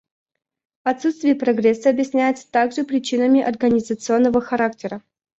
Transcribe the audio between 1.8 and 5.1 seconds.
объясняется также причинами организационного характера.